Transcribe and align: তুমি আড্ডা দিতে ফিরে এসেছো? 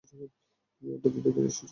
তুমি 0.03 0.25
আড্ডা 0.83 1.09
দিতে 1.13 1.29
ফিরে 1.35 1.49
এসেছো? 1.49 1.65